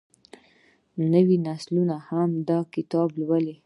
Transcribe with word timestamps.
نوې 1.13 1.37
نسلونه 1.45 1.95
هم 2.09 2.29
دا 2.49 2.59
کتاب 2.73 3.09
لولي. 3.21 3.55